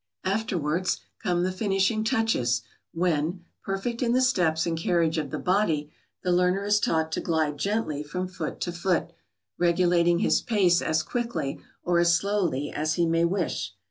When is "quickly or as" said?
11.03-12.15